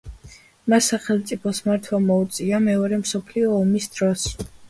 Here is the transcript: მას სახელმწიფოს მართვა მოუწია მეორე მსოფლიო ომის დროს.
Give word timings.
მას 0.73 0.87
სახელმწიფოს 0.93 1.59
მართვა 1.67 1.99
მოუწია 2.07 2.63
მეორე 2.69 3.01
მსოფლიო 3.05 3.53
ომის 3.61 3.91
დროს. 3.99 4.27